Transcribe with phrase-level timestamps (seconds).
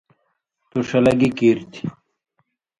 [0.69, 1.85] ”تُو ݜلہ گی کیریۡ تھی“